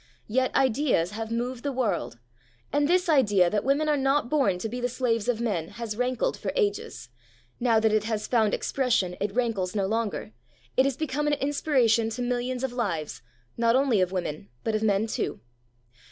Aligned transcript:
Yet 0.25 0.55
ideas 0.55 1.11
have 1.11 1.29
moved 1.29 1.61
the 1.61 1.71
world, 1.71 2.17
and 2.73 2.87
this 2.87 3.07
idea 3.07 3.51
that 3.51 3.63
women 3.63 3.87
are 3.87 3.95
not 3.95 4.31
born 4.31 4.57
to 4.57 4.67
be 4.67 4.81
the 4.81 4.89
slaves 4.89 5.27
of 5.27 5.39
men 5.39 5.67
has 5.67 5.95
rankled 5.95 6.35
for 6.37 6.51
ages; 6.55 7.09
now 7.59 7.79
that 7.79 7.93
it 7.93 8.05
has 8.05 8.25
found 8.25 8.55
expression, 8.55 9.15
it 9.21 9.35
rankles 9.35 9.75
no 9.75 9.85
longer, 9.85 10.31
it 10.75 10.85
has 10.85 10.97
become 10.97 11.27
an 11.27 11.33
inspiration 11.33 12.09
to 12.09 12.23
millions 12.23 12.63
of 12.63 12.73
lives, 12.73 13.21
not 13.57 13.75
only 13.75 14.01
of 14.01 14.11
women 14.11 14.49
but 14.63 14.73
of 14.73 14.81
men 14.81 15.05
too. 15.05 15.39